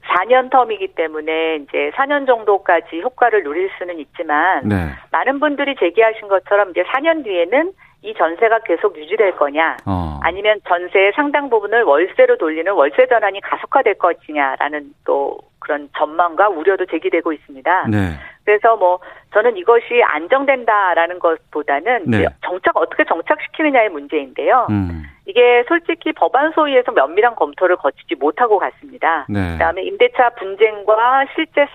[0.08, 4.90] 4년 텀이기 때문에 이제 4년 정도까지 효과를 누릴 수는 있지만 네.
[5.10, 10.20] 많은 분들이 제기하신 것처럼 이제 4년 뒤에는 이 전세가 계속 유지될 거냐 어.
[10.22, 17.32] 아니면 전세의 상당 부분을 월세로 돌리는 월세 전환이 가속화될 것이냐라는 또 그런 전망과 우려도 제기되고
[17.32, 17.88] 있습니다.
[17.88, 17.98] 네.
[18.44, 19.00] 그래서 뭐
[19.32, 22.26] 저는 이것이 안정된다라는 것보다는 네.
[22.42, 24.68] 정착 어떻게 정착시키느냐의 문제인데요.
[24.70, 25.02] 음.
[25.26, 29.26] 이게 솔직히 법안 소위에서 면밀한 검토를 거치지 못하고 갔습니다.
[29.28, 29.52] 네.
[29.52, 31.66] 그다음에 임대차 분쟁과 실제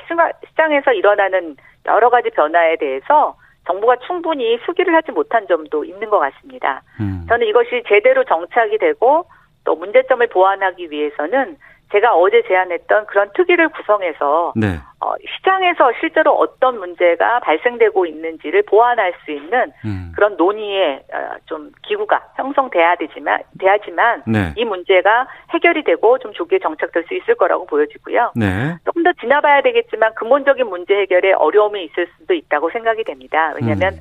[0.47, 3.35] 시장에서 일어나는 여러 가지 변화에 대해서
[3.67, 6.81] 정부가 충분히 수기를 하지 못한 점도 있는 것 같습니다.
[6.99, 7.25] 음.
[7.27, 9.25] 저는 이것이 제대로 정착이 되고
[9.65, 11.57] 또 문제점을 보완하기 위해서는
[11.91, 14.79] 제가 어제 제안했던 그런 특위를 구성해서 네.
[14.99, 20.11] 어, 시장에서 실제로 어떤 문제가 발생되고 있는지를 보완할 수 있는 음.
[20.15, 24.53] 그런 논의의 어, 좀 기구가 형성돼야 되지만 돼야지만 네.
[24.55, 28.31] 이 문제가 해결이 되고 좀 조기에 정착될 수 있을 거라고 보여지고요.
[28.35, 28.77] 네.
[28.85, 33.53] 조금 더 지나봐야 되겠지만 근본적인 문제 해결에 어려움이 있을 수도 있다고 생각이 됩니다.
[33.59, 33.99] 왜냐하면 음.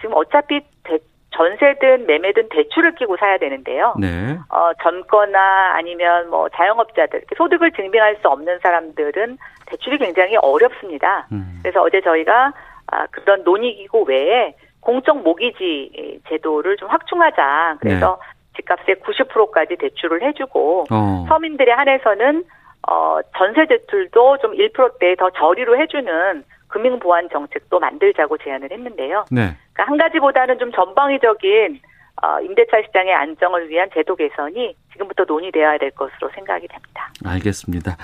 [0.00, 0.98] 지금 어차피 대,
[1.32, 3.94] 전세든 매매든 대출을 끼고 사야 되는데요.
[3.98, 4.38] 네.
[4.48, 11.26] 어, 전거나 아니면 뭐 자영업자들, 소득을 증빙할 수 없는 사람들은 대출이 굉장히 어렵습니다.
[11.32, 11.58] 음.
[11.62, 12.52] 그래서 어제 저희가
[12.88, 17.78] 아, 그런 논의기구 외에 공적 모기지 제도를 좀 확충하자.
[17.80, 18.32] 그래서 네.
[18.56, 21.24] 집값의 90%까지 대출을 해주고 어.
[21.28, 22.44] 서민들에 한해서는
[22.88, 29.26] 어, 전세 대출도 좀 1%대 더 저리로 해주는 금융 보완 정책도 만들자고 제안을 했는데요.
[29.30, 29.56] 네.
[29.72, 31.80] 그러니까 한 가지보다는 좀 전방위적인
[32.22, 37.10] 어, 임대차 시장의 안정을 위한 제도 개선이 지금부터 논의되어야 될 것으로 생각이 됩니다.
[37.24, 37.96] 알겠습니다.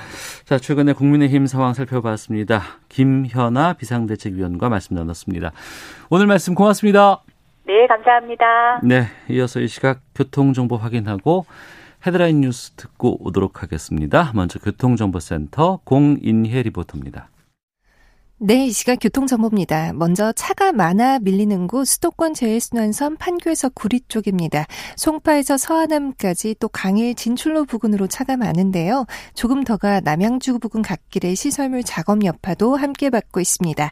[0.44, 2.61] 자, 최근에 국민의힘 상황 살펴봤습니다.
[2.88, 5.52] 김현아 비상대책위원과 말씀 나눴습니다.
[6.11, 7.22] 오늘 말씀 고맙습니다.
[7.64, 8.81] 네, 감사합니다.
[8.83, 11.44] 네, 이어서 이 시각 교통정보 확인하고
[12.07, 14.33] 헤드라인 뉴스 듣고 오도록 하겠습니다.
[14.35, 17.28] 먼저 교통정보센터 공인혜 리포터입니다.
[18.40, 19.94] 네, 이 시각 교통정보입니다.
[19.94, 24.64] 먼저 차가 많아 밀리는 곳 수도권 제일순환선 판교에서 구리 쪽입니다.
[24.94, 29.07] 송파에서 서하남까지 또 강일 진출로 부근으로 차가 많은데요.
[29.35, 33.90] 조금 더가 남양주 부근 갓길에 시설물 작업 여파도 함께 받고 있습니다.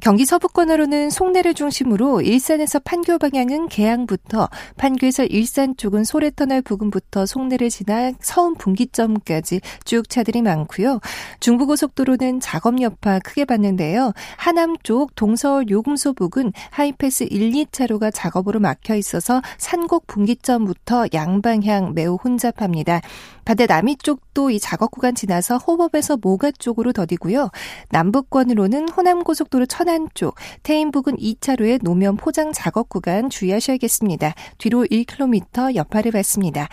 [0.00, 8.12] 경기 서부권으로는 송내를 중심으로 일산에서 판교 방향은 개항부터 판교에서 일산 쪽은 소래터널 부근부터 송내를 지나
[8.20, 11.00] 서운 분기점까지 쭉 차들이 많고요.
[11.40, 14.12] 중부고속도로는 작업 여파 크게 받는데요.
[14.36, 22.16] 하남 쪽 동서울 요금소 부근 하이패스 1, 2차로가 작업으로 막혀 있어서 산곡 분기점부터 양방향 매우
[22.16, 23.00] 혼잡합니다.
[23.46, 27.50] 반대 남이 쪽도 이 작업 구간 지나서 호법에서 모가 쪽으로 더디고요.
[27.90, 34.34] 남북권으로는 호남 고속도로 천안 쪽, 태인 부근 2차로의 노면 포장 작업 구간 주의하셔야겠습니다.
[34.58, 36.68] 뒤로 1km 여파를 받습니다.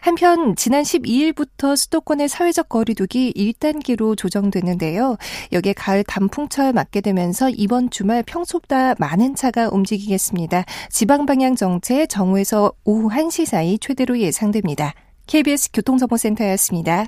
[0.00, 5.16] 한편 지난 12일부터 수도권의 사회적 거리두기 1단계로 조정됐는데요.
[5.52, 10.64] 여기에 가을 단풍철 맞게 되면서 이번 주말 평소보다 많은 차가 움직이겠습니다.
[10.90, 14.92] 지방 방향 정체 정오에서 오후 1시 사이 최대로 예상됩니다.
[15.26, 17.06] KBS 교통정보센터였습니다.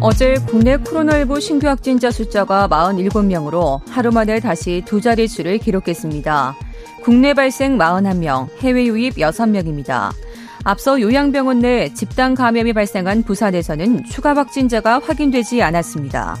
[0.00, 6.56] 어제 국내 코로나19 신규 확진자 숫자가 47명으로 하루 만에 다시 두 자릿수를 기록했습니다.
[7.04, 10.10] 국내 발생 41명, 해외 유입 6명입니다.
[10.64, 16.36] 앞서 요양병원 내 집단 감염이 발생한 부산에서는 추가 확진자가 확인되지 않았습니다.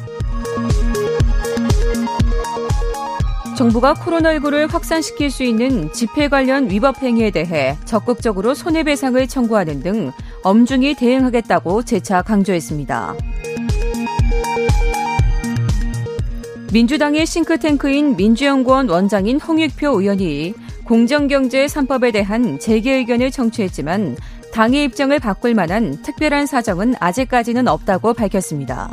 [3.62, 10.10] 정부가 코로나19를 확산시킬 수 있는 집회 관련 위법 행위에 대해 적극적으로 손해배상을 청구하는 등
[10.42, 13.14] 엄중히 대응하겠다고 재차 강조했습니다.
[16.72, 24.16] 민주당의 싱크탱크인 민주연구원 원장인 홍익표 의원이 공정경제 3법에 대한 재개 의견을 청취했지만
[24.52, 28.90] 당의 입장을 바꿀 만한 특별한 사정은 아직까지는 없다고 밝혔습니다.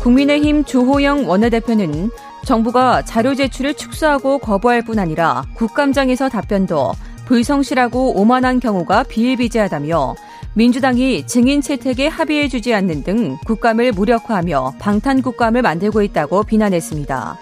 [0.00, 2.10] 국민의힘 주호영 원내대표는
[2.44, 6.92] 정부가 자료 제출을 축소하고 거부할 뿐 아니라 국감장에서 답변도
[7.26, 10.14] 불성실하고 오만한 경우가 비일비재하다며
[10.54, 17.38] 민주당이 증인 채택에 합의해주지 않는 등 국감을 무력화하며 방탄 국감을 만들고 있다고 비난했습니다.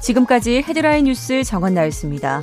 [0.00, 2.42] 지금까지 헤드라인 뉴스 정원나였습니다.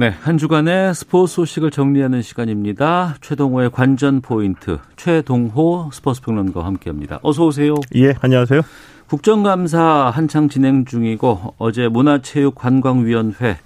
[0.00, 3.16] 네, 한 주간의 스포츠 소식을 정리하는 시간입니다.
[3.20, 7.20] 최동호의 관전 포인트, 최동호 스포츠 평론가와 함께합니다.
[7.22, 7.74] 어서 오세요.
[7.96, 8.62] 예, 안녕하세요.
[9.08, 13.58] 국정감사 한창 진행 중이고 어제 문화체육관광위원회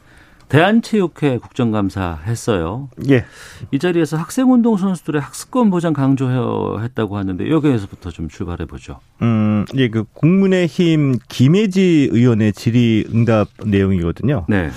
[0.48, 2.88] 대한체육회 국정감사 했어요.
[3.08, 3.24] 예.
[3.70, 8.98] 이 자리에서 학생운동 선수들의 학습권 보장 강조했다고 하는데 여기에서부터 좀 출발해 보죠.
[9.22, 14.46] 음, 예, 그 국민의힘 김혜지 의원의 질의 응답 내용이거든요.
[14.48, 14.70] 네.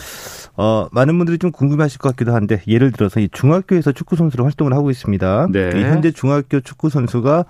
[0.57, 4.73] 어, 많은 분들이 좀 궁금하실 것 같기도 한데 예를 들어서 이 중학교에서 축구 선수로 활동을
[4.73, 5.47] 하고 있습니다.
[5.51, 5.69] 네.
[5.83, 7.45] 현재 중학교 축구 선수가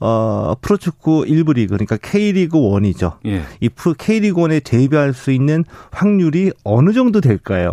[0.00, 3.16] 어, 프로축구 1부 리그, 그러니까 K리그 1이죠.
[3.26, 3.42] 예.
[3.60, 7.72] 이 프로 K리그 1에 데뷔할 수 있는 확률이 어느 정도 될까요?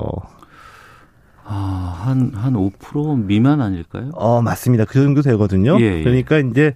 [1.53, 4.11] 아, 한, 한 5% 미만 아닐까요?
[4.13, 4.85] 어, 맞습니다.
[4.85, 5.77] 그 정도 되거든요.
[5.81, 6.03] 예, 예.
[6.03, 6.73] 그러니까 이제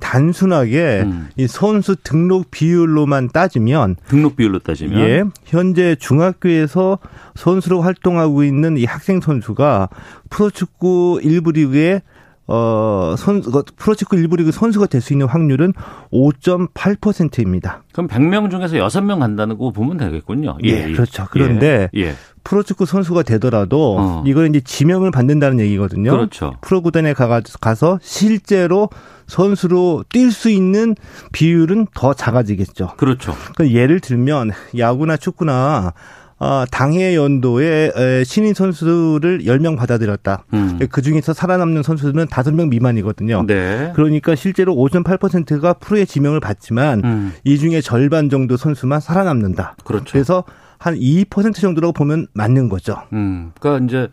[0.00, 1.28] 단순하게 음.
[1.36, 6.98] 이 선수 등록 비율로만 따지면 등록 비율로 따지면 예, 현재 중학교에서
[7.36, 9.90] 선수로 활동하고 있는 이 학생 선수가
[10.28, 12.02] 프로축구 1부 리그에
[12.48, 13.42] 어, 선,
[13.76, 15.72] 프로축구 일부 리그 선수가 될 수 있는 확률은
[16.12, 17.82] 5.8%입니다.
[17.92, 20.58] 그럼 100명 중에서 6명 간다는 거 보면 되겠군요.
[20.64, 20.92] 예, 예.
[20.92, 21.26] 그렇죠.
[21.30, 22.00] 그런데 예.
[22.00, 22.14] 예.
[22.44, 24.24] 프로축구 선수가 되더라도 어.
[24.26, 26.12] 이거는 이제 지명을 받는다는 얘기거든요.
[26.12, 26.54] 그렇죠.
[26.60, 28.88] 프로구단에 가서 실제로
[29.26, 30.94] 선수로 뛸 수 있는
[31.32, 32.94] 비율은 더 작아지겠죠.
[32.96, 33.34] 그렇죠.
[33.60, 35.92] 예를 들면 야구나 축구나
[36.38, 40.44] 어, 당해 연도에 신인 선수를 10명 받아들였다.
[40.52, 40.78] 음.
[40.90, 43.44] 그 중에서 살아남는 선수들은 5명 미만이거든요.
[43.46, 43.92] 네.
[43.94, 47.32] 그러니까 실제로 5.8%가 프로의 지명을 받지만 음.
[47.44, 49.76] 이 중에 절반 정도 선수만 살아남는다.
[49.84, 50.12] 그렇죠.
[50.12, 50.44] 그래서
[50.78, 52.98] 한 2% 정도라고 보면 맞는 거죠.
[53.14, 53.52] 음.
[53.58, 54.08] 그러니까 이제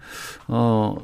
[0.47, 0.95] 어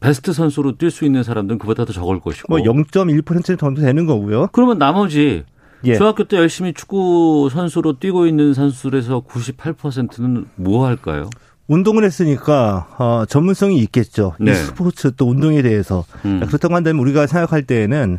[0.00, 2.46] 베스트 선수로 뛸 수 있는 사람들은 그보다 더 적을 것이고.
[2.48, 4.48] 뭐 0.1% 정도 되는 거고요.
[4.52, 5.44] 그러면 나머지
[5.84, 5.96] 예.
[5.96, 11.28] 중학교 때 열심히 축구 선수로 뛰고 있는 선수들에서 98%는 뭐 할까요?
[11.68, 14.34] 운동을 했으니까 어, 전문성이 있겠죠.
[14.38, 14.50] 네.
[14.50, 16.40] 이 스포츠 또 운동에 대해서 음.
[16.46, 18.18] 그렇다고 한다면 우리가 생각할 때에는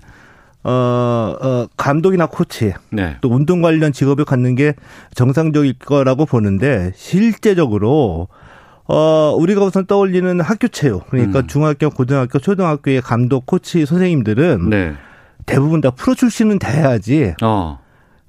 [0.65, 3.17] 어, 어 감독이나 코치 네.
[3.19, 4.75] 또 운동 관련 직업을 갖는 게
[5.13, 8.29] 정상적일 거라고 보는데 실제적으로
[8.85, 11.47] 어, 우리가 우선 떠올리는 학교 체육, 그러니까 음.
[11.47, 14.93] 중학교, 고등학교, 초등학교의 감독, 코치, 선생님들은 네.
[15.45, 17.79] 대부분 다 프로 출신은 돼야지 어.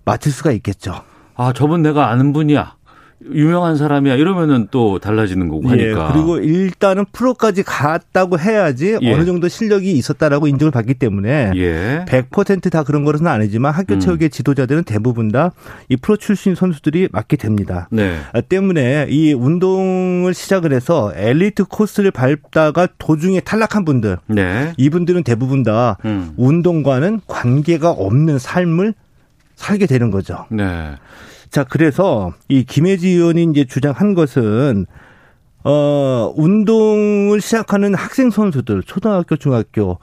[0.04, 1.02] 맡을 수가 있겠죠.
[1.36, 2.76] 아, 저분 내가 아는 분이야.
[3.32, 6.08] 유명한 사람이야 이러면은 또 달라지는 거고 하니까.
[6.08, 9.12] 예, 그리고 일단은 프로까지 갔다고 해야지 예.
[9.12, 12.04] 어느 정도 실력이 있었다라고 인정을 받기 때문에 예.
[12.06, 14.00] 100%다 그런 거는 아니지만 학교 음.
[14.00, 15.52] 체육의 지도자들은 대부분 다
[15.88, 17.88] 이 프로 출신 선수들이 맡게 됩니다.
[17.90, 18.18] 네.
[18.32, 24.72] 아, 때문에 이 운동을 시작을 해서 엘리트 코스를 밟다가 도중에 탈락한 분들, 네.
[24.76, 26.32] 이분들은 대부분 다 음.
[26.36, 28.94] 운동과는 관계가 없는 삶을
[29.56, 30.46] 살게 되는 거죠.
[30.50, 30.94] 네.
[31.54, 34.86] 자, 그래서 이 김혜지 의원이 이제 주장한 것은
[35.62, 40.00] 어, 운동을 시작하는 학생 선수들, 초등학교, 중학교,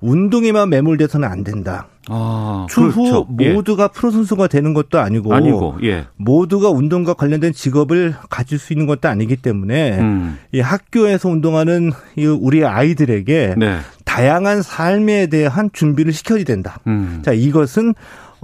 [0.00, 1.88] 운동에만 매몰돼서는 안 된다.
[2.08, 3.28] 아, 추후 그렇죠.
[3.40, 3.52] 예.
[3.52, 3.88] 모두가 예.
[3.92, 6.06] 프로 선수가 되는 것도 아니고, 아니고 예.
[6.16, 10.38] 모두가 운동과 관련된 직업을 가질 수 있는 것도 아니기 때문에 음.
[10.52, 13.78] 이 학교에서 운동하는 이 우리 아이들에게 네.
[14.06, 16.78] 다양한 삶에 대한 준비를 시켜야 된다.
[16.86, 17.20] 음.
[17.22, 17.92] 자, 이것은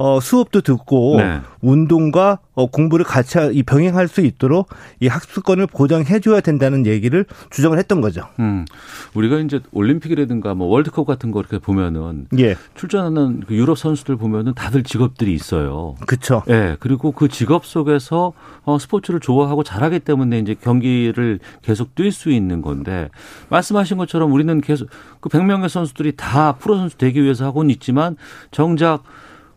[0.01, 1.43] 어, 수업도 듣고 네.
[1.61, 7.77] 운동과 어, 공부를 같이 이 병행할 수 있도록 이 학습권을 보장해 줘야 된다는 얘기를 주장을
[7.77, 8.23] 했던 거죠.
[8.39, 8.65] 음.
[9.13, 12.57] 우리가 이제 올림픽이라든가 뭐 월드컵 같은 거 이렇게 보면은 예.
[12.75, 15.97] 출전하는 그 유럽 선수들 보면은 다들 직업들이 있어요.
[16.07, 16.45] 그렇죠.
[16.49, 16.79] 예.
[16.81, 18.33] 그리고 그 직업 속에서
[18.65, 23.11] 어, 스포츠를 좋아하고 잘하기 때문에 이제 경기를 계속 뛸 수 있는 건데
[23.51, 24.89] 말씀하신 것처럼 우리는 계속
[25.21, 28.17] 그 100명의 선수들이 다 프로 선수 되기 위해서 하고는 있지만
[28.51, 29.03] 정작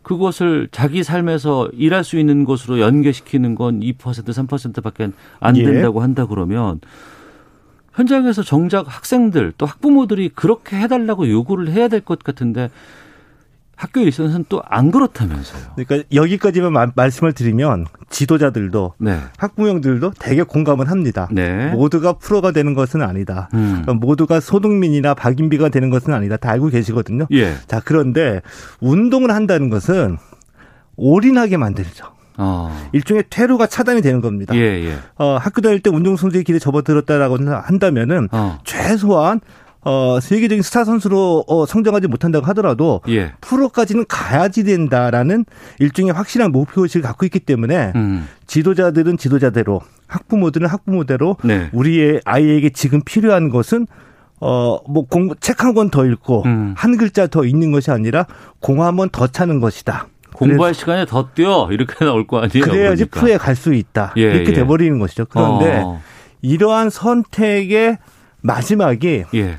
[0.04, 5.64] 그것을 자기 삶에서 일할 수 있는 곳으로 연계시키는 건 2% 3%밖에 안 예.
[5.64, 6.02] 된다고 예.
[6.02, 6.80] 한다 그러면
[7.94, 12.70] 현장에서 정작 학생들 또 학부모들이 그렇게 해달라고 요구를 해야 될 것 같은데
[13.76, 15.62] 학교에 있어서는 또 안 그렇다면서요.
[15.76, 19.18] 그러니까 여기까지만 마, 말씀을 드리면 지도자들도 네.
[19.36, 21.28] 학부형들도 되게 공감을 합니다.
[21.30, 21.70] 네.
[21.72, 23.48] 모두가 프로가 되는 것은 아니다.
[23.54, 23.82] 음.
[23.82, 26.36] 그러니까 모두가 소득민이나 박인비가 되는 것은 아니다.
[26.36, 27.26] 다 알고 계시거든요.
[27.32, 27.54] 예.
[27.66, 28.40] 자 그런데
[28.80, 30.18] 운동을 한다는 것은
[30.96, 32.06] 올인하게 만들죠.
[32.36, 32.88] 어.
[32.92, 34.56] 일종의 퇴로가 차단이 되는 겁니다.
[34.56, 34.96] 예, 예.
[35.16, 38.58] 어, 학교 다닐 때 운동선수의 길에 접어들었다라고 한다면은 어.
[38.64, 39.40] 최소한
[39.84, 43.32] 어, 세계적인 스타 선수로 어, 성장하지 못한다고 하더라도 예.
[43.40, 45.44] 프로까지는 가야지 된다라는
[45.78, 48.26] 일종의 확실한 목표의식을 갖고 있기 때문에 음.
[48.46, 51.68] 지도자들은 지도자대로 학부모들은 학부모대로 네.
[51.72, 53.86] 우리의 아이에게 지금 필요한 것은
[54.40, 56.74] 어, 뭐, 공, 책 한 권 더 읽고, 음.
[56.76, 58.26] 한 글자 더 읽는 것이 아니라,
[58.60, 60.08] 공 한 번 더 차는 것이다.
[60.34, 61.68] 공부할 시간에 더 뛰어!
[61.70, 62.64] 이렇게 나올 거 아니에요?
[62.64, 63.20] 그래야지 그러니까.
[63.20, 64.12] 프로에 갈 수 있다.
[64.18, 64.52] 예, 이렇게 예.
[64.52, 65.24] 돼버리는 것이죠.
[65.30, 66.02] 그런데, 어.
[66.42, 67.98] 이러한 선택의
[68.42, 69.56] 마지막이, 예.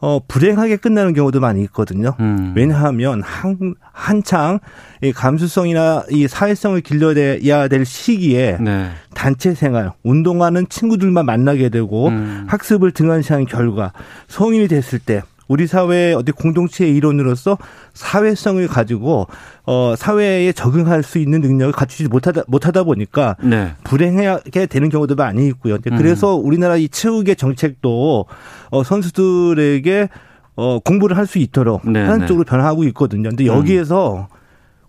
[0.00, 2.14] 어, 불행하게 끝나는 경우도 많이 있거든요.
[2.20, 2.52] 음.
[2.56, 4.60] 왜냐하면 한, 한창
[5.02, 8.90] 이 감수성이나 이 사회성을 길러야 될 시기에 네.
[9.14, 12.46] 단체 생활, 운동하는 친구들만 만나게 되고 음.
[12.48, 13.92] 학습을 등한시한 결과
[14.28, 17.58] 성인이 됐을 때 우리 사회의 어디 공동체의 일원으로서
[17.94, 19.26] 사회성을 가지고
[19.64, 23.72] 어 사회에 적응할 수 있는 능력을 갖추지 못하다 못하다 보니까 네.
[23.84, 25.74] 불행하게 되는 경우도 많이 있고요.
[25.74, 25.96] 음.
[25.96, 28.26] 그래서 우리나라 이 체육의 정책도
[28.70, 30.08] 어 선수들에게
[30.56, 32.26] 어 공부를 할 수 있도록 네, 하는 네.
[32.26, 33.28] 쪽으로 변화하고 있거든요.
[33.30, 34.38] 근데 여기에서 음.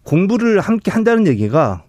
[0.04, 1.84] 공부를 함께 한다는 얘기가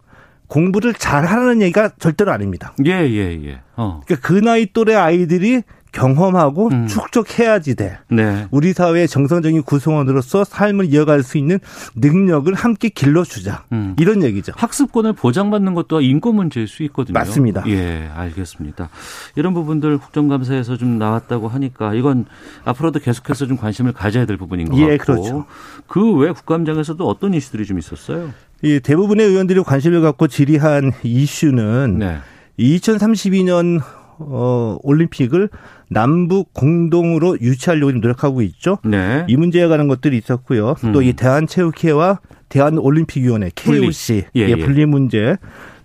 [0.48, 2.74] 공부를 잘 하라는 얘기가 절대로 아닙니다.
[2.85, 3.61] 예, 예, 예.
[3.76, 4.00] 어.
[4.04, 6.87] 그러니까 그 나이 또래 아이들이 경험하고 음.
[6.87, 7.98] 축적해야지 돼.
[8.09, 8.46] 네.
[8.50, 11.59] 우리 사회의 정상적인 구성원으로서 삶을 이어갈 수 있는
[11.96, 13.64] 능력을 함께 길러주자.
[13.72, 13.96] 음.
[13.98, 14.53] 이런 얘기죠.
[14.57, 17.14] 학습권을 보장받는 것도 인권 문제일 수 있거든요.
[17.14, 17.64] 맞습니다.
[17.66, 18.88] 예, 알겠습니다.
[19.37, 22.26] 이런 부분들 국정감사에서 좀 나왔다고 하니까 이건
[22.64, 25.12] 앞으로도 계속해서 좀 관심을 가져야 될 부분인 것 예, 같고.
[25.14, 25.46] 그렇죠.
[25.87, 28.33] 그 외 국감장에서도 어떤 이슈들이 좀 있었어요?
[28.62, 32.18] 이 대부분의 의원들이 관심을 갖고 질의한 이슈는 네.
[32.59, 33.81] 2032년
[34.20, 35.48] 어, 올림픽을
[35.88, 38.78] 남북 공동으로 유치하려고 노력하고 있죠.
[38.85, 39.24] 네.
[39.28, 40.76] 이 문제에 관한 것들이 있었고요.
[40.85, 40.92] 음.
[40.92, 44.56] 또이 대한체육회와 대한올림픽위원회 KOC 예, 예.
[44.56, 45.37] 분리 문제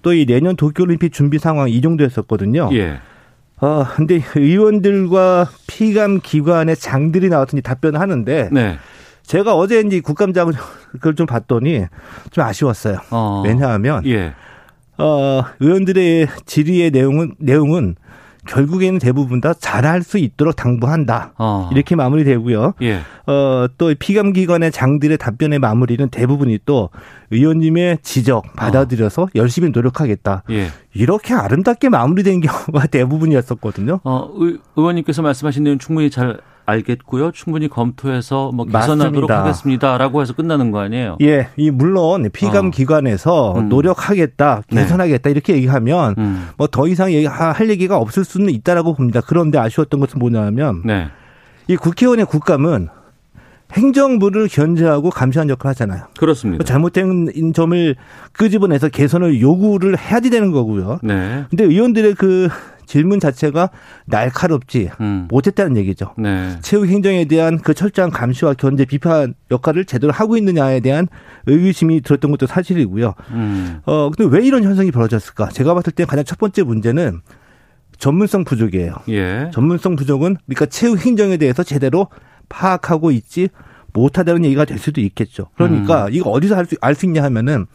[0.02, 2.69] 또 이 내년 도쿄올림픽 준비 상황 이 정도였었거든요.
[2.74, 3.00] 예.
[3.62, 8.78] 어, 근데 의원들과 피감 기관의 장들이 나왔더니 답변을 하는데 네.
[9.24, 10.54] 제가 어제 이제 국감장을
[10.91, 11.86] 그걸 좀 봤더니
[12.32, 13.00] 좀 아쉬웠어요.
[13.10, 13.41] 어.
[13.45, 14.34] 왜냐하면 예.
[14.98, 17.95] 어, 의원들의 질의의 내용은 내용은
[18.48, 21.34] 결국에는 대부분 다 잘할 수 있도록 당부한다.
[21.38, 21.70] 어.
[21.72, 22.74] 이렇게 마무리되고요.
[22.82, 23.00] 예.
[23.28, 26.90] 어, 또 피감 기관의 장들의 답변의 마무리는 대부분이 또
[27.32, 29.28] 의원님의 지적 받아들여서 어.
[29.36, 30.44] 열심히 노력하겠다.
[30.52, 30.68] 예.
[30.94, 34.00] 이렇게 아름답게 마무리된 경우가 대부분이었었거든요.
[34.04, 37.32] 어, 의, 의원님께서 말씀하신 내용 충분히 잘 알겠고요.
[37.32, 39.41] 충분히 검토해서 뭐 개선하도록 맞습니다.
[39.41, 41.17] 하겠습니다라고 해서 끝나는 거 아니에요?
[41.21, 42.71] 예, 이 물론 피감 어.
[42.71, 43.69] 기관에서 음.
[43.69, 44.82] 노력하겠다, 네.
[44.82, 45.32] 개선하겠다 네.
[45.32, 46.49] 이렇게 얘기하면 음.
[46.58, 49.21] 뭐더 이상 할 얘기가 없을 수는 있다라고 봅니다.
[49.25, 51.08] 그런데 아쉬웠던 것은 뭐냐면 네.
[51.67, 52.89] 이 국회의원의 국감은
[53.73, 56.04] 행정부를 견제하고 감시하는 역할을 하잖아요.
[56.17, 56.63] 그렇습니다.
[56.63, 57.95] 잘못된 점을
[58.32, 60.99] 끄집어내서 개선을 요구를 해야지 되는 거고요.
[61.01, 61.45] 네.
[61.49, 62.47] 근데 의원들의 그
[62.86, 63.69] 질문 자체가
[64.06, 65.28] 날카롭지 음.
[65.30, 66.13] 못했다는 얘기죠.
[66.17, 66.58] 네.
[66.62, 71.08] 체육 행정에 대한 그 철저한 감시와 견제 비판 역할을 제대로 하고 있느냐에 대한
[71.45, 73.13] 의구심이 들었던 것도 사실이고요.
[73.32, 73.80] 음.
[73.86, 75.50] 어 근데 왜 이런 현상이 벌어졌을까?
[75.50, 77.21] 제가 봤을 때 가장 첫 번째 문제는
[77.98, 78.95] 전문성 부족이에요.
[79.10, 79.50] 예.
[79.54, 82.08] 전문성 부족은 그러니까 체육 행정에 대해서 제대로
[82.50, 83.50] 파악하고 있지
[83.93, 85.48] 못하다는 얘기가 될 수도 있겠죠.
[85.56, 86.13] 그러니까 음.
[86.13, 87.65] 이거 어디서 알수알수 있냐 하면은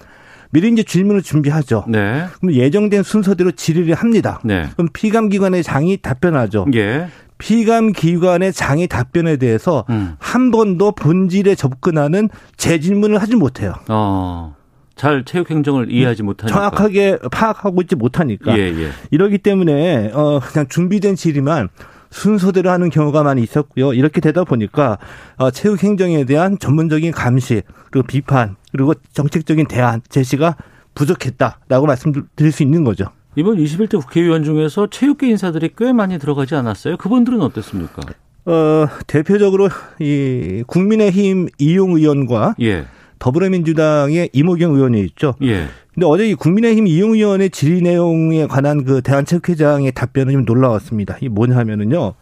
[0.50, 1.84] 미리 이제 질문을 준비하죠.
[1.88, 2.26] 네.
[2.40, 4.40] 그럼 예정된 순서대로 질의를 합니다.
[4.44, 4.68] 네.
[4.74, 6.66] 그럼 피감 기관의 장이 답변하죠.
[6.74, 7.08] 예.
[7.38, 10.14] 피감 기관의 장의 답변에 대해서 음.
[10.18, 13.74] 한 번도 본질에 접근하는 재질문을 하지 못해요.
[13.88, 14.54] 어.
[15.00, 18.90] 잘 체육 행정을 이해하지 못하니까 정확하게 파악하고 있지 못하니까 예, 예.
[19.10, 21.70] 이러기 때문에 어 그냥 준비된 질의만
[22.10, 23.92] 순서대로 하는 경우가 많이 있었고요.
[23.92, 24.98] 이렇게 되다 보니까
[25.36, 30.56] 어, 체육 행정에 대한 전문적인 감시 그리고 비판 그리고 정책적인 대안 제시가
[30.94, 33.06] 부족했다라고 말씀드릴 수 있는 거죠.
[33.36, 36.96] 이번 21대 국회의원 중에서 체육계 인사들이 꽤 많이 들어가지 않았어요?
[36.96, 38.02] 그분들은 어땠습니까?
[38.46, 39.68] 어, 대표적으로
[40.00, 42.86] 이 국민의힘 이용 의원과 예.
[43.20, 45.34] 더불어민주당의 이모경 의원이 있죠.
[45.42, 45.66] 예.
[45.94, 51.18] 근데 어제 이 국민의힘 이용 의원의 질의 내용에 관한 그 대한체육회장의 답변은 좀 놀라웠습니다.
[51.20, 52.14] 이 뭐냐면은요.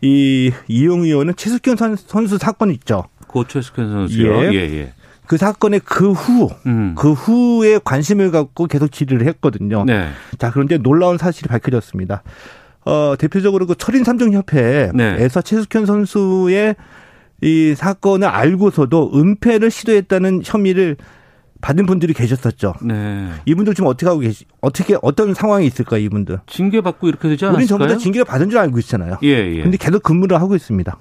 [0.00, 3.04] 이 이용 의원은 최숙현 선수 사건 있죠.
[3.26, 4.44] 고 최숙현 선수요.
[4.44, 4.52] 예.
[4.52, 4.92] 예, 예.
[5.26, 6.94] 그 사건의 그 후, 음.
[6.96, 9.84] 그 후에 관심을 갖고 계속 질의를 했거든요.
[9.84, 10.10] 네.
[10.38, 12.22] 자, 그런데 놀라운 사실이 밝혀졌습니다.
[12.84, 15.28] 어, 대표적으로 그 철인 삼종협회에서 네.
[15.42, 16.76] 최숙현 선수의
[17.44, 20.96] 이 사건을 알고서도 은폐를 시도했다는 혐의를
[21.60, 22.74] 받은 분들이 계셨었죠.
[22.82, 23.30] 네.
[23.44, 26.40] 이분들 지금 어떻게 하고 계시, 어떻게, 어떤 상황이 있을까, 이분들?
[26.46, 27.62] 징계받고 이렇게 되지 않았을까요?
[27.62, 29.18] 우리 전부 다 징계를 받은 줄 알고 있잖아요.
[29.22, 29.62] 예, 예.
[29.62, 30.98] 근데 계속 근무를 하고 있습니다.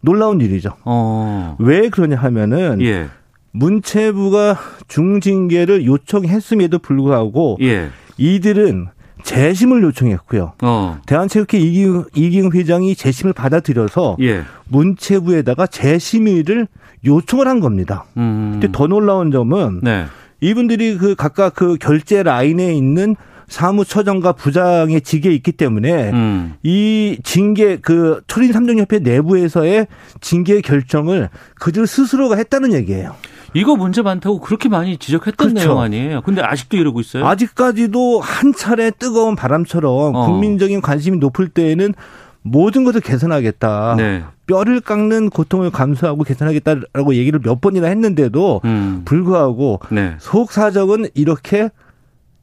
[0.00, 0.76] 놀라운 일이죠.
[0.84, 1.56] 어.
[1.58, 3.08] 왜 그러냐 하면은, 예.
[3.52, 7.90] 문체부가 중징계를 요청했음에도 불구하고, 예.
[8.18, 8.88] 이들은
[9.24, 10.52] 재심을 요청했고요.
[10.62, 11.00] 어.
[11.06, 14.42] 대한체육회 이기흥, 이기흥 회장이 재심을 받아들여서 예.
[14.68, 16.66] 문체부에다가 재심의를
[17.04, 18.04] 요청을 한 겁니다.
[18.16, 18.50] 음.
[18.52, 20.04] 근데 더 놀라운 점은 네.
[20.40, 23.16] 이분들이 그 각각 그 결제 라인에 있는
[23.48, 26.54] 사무처장과 부장의 직에 있기 때문에 음.
[26.62, 29.86] 이 징계 그 초린 삼종협회 내부에서의
[30.20, 33.14] 징계 결정을 그들 스스로가 했다는 얘기예요.
[33.54, 35.68] 이거 문제 많다고 그렇게 많이 지적했던 그렇죠.
[35.68, 36.20] 내용 아니에요.
[36.22, 37.26] 근데 아직도 이러고 있어요.
[37.26, 40.26] 아직까지도 한 차례 뜨거운 바람처럼 어.
[40.26, 41.94] 국민적인 관심이 높을 때에는
[42.42, 43.94] 모든 것을 개선하겠다.
[43.96, 44.24] 네.
[44.46, 49.02] 뼈를 깎는 고통을 감수하고 개선하겠다라고 얘기를 몇 번이나 했는데도 음.
[49.04, 50.16] 불구하고 네.
[50.18, 51.70] 속사정은 이렇게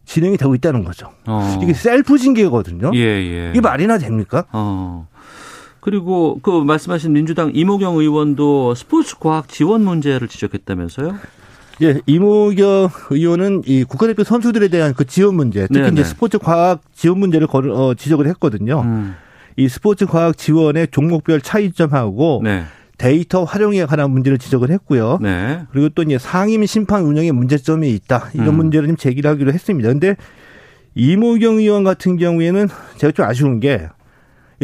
[0.06, 1.12] 진행이 되고 있다는 거죠.
[1.28, 1.60] 어.
[1.62, 2.92] 이게 셀프 징계거든요.
[2.96, 3.50] 예, 예.
[3.52, 4.46] 이게 말이나 됩니까?
[4.52, 5.08] 어.
[5.80, 11.16] 그리고 그 말씀하신 민주당 이모경 의원도 스포츠 과학 지원 문제를 지적했다면서요?
[11.82, 15.94] 예, 이모경 의원은 이 국가대표 선수들에 대한 그 지원 문제, 특히 네네.
[15.94, 18.82] 이제 스포츠 과학 지원 문제를 걸, 어, 지적을 했거든요.
[18.82, 19.16] 음.
[19.56, 22.64] 이 스포츠 과학 지원의 종목별 차이점하고 네.
[22.98, 25.20] 데이터 활용에 관한 문제를 지적을 했고요.
[25.22, 25.62] 네.
[25.72, 28.30] 그리고 또 이제 상임 심판 운영에 문제점이 있다.
[28.34, 28.56] 이런 음.
[28.56, 29.90] 문제를 좀 제기를 하기로 했습니다.
[29.90, 30.18] 근데
[30.96, 33.88] 이모경 의원 같은 경우에는 제가 좀 아쉬운 게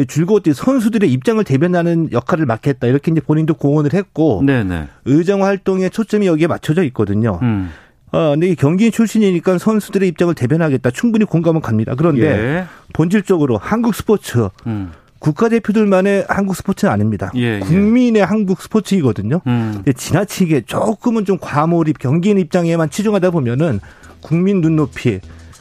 [0.04, 2.86] 줄곧 선수들의 입장을 대변하는 역할을 맡겠다.
[2.86, 4.64] 이렇게 이제 본인도 공언을 했고 네네.
[4.64, 4.88] 네.
[5.06, 7.38] 의정 활동의 초점이 여기에 맞춰져 있거든요.
[7.42, 7.70] 음.
[8.12, 10.90] 어, 근데 경기인 출신이니까 선수들의 입장을 대변하겠다.
[10.90, 11.94] 충분히 공감은 갑니다.
[11.96, 12.64] 그런데 예.
[12.92, 14.92] 본질적으로 한국 스포츠 음.
[15.18, 17.32] 국가대표들만의 한국 스포츠는 아닙니다.
[17.36, 17.58] 예, 예.
[17.60, 18.24] 국민의 예.
[18.24, 19.40] 한국 스포츠이거든요.
[19.46, 19.82] 음.
[19.94, 23.80] 지나치게 조금은 좀 과몰입 경기인 입장에만 치중하다 보면은
[24.20, 25.20] 국민 눈높이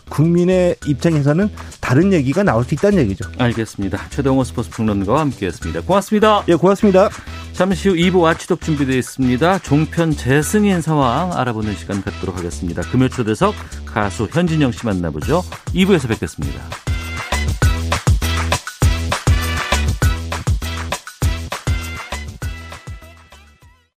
[0.09, 1.49] 국민의 입장에서는
[1.81, 3.29] 다른 얘기가 나올 수 있다는 얘기죠.
[3.37, 4.09] 알겠습니다.
[4.09, 5.81] 최동호 스포츠 평론가와 함께했습니다.
[5.81, 6.43] 고맙습니다.
[6.47, 7.09] 예, 고맙습니다.
[7.53, 9.59] 잠시 후 2부 와치독 준비되어 있습니다.
[9.59, 12.81] 종편 재승인 상황 알아보는 시간 갖도록 하겠습니다.
[12.81, 15.41] 금요 초대석 가수 현진영 씨 만나보죠.
[15.73, 16.84] 2부에서 뵙겠습니다.